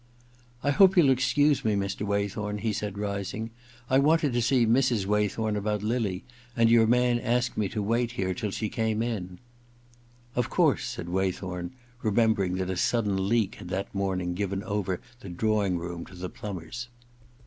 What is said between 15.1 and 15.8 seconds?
the drawing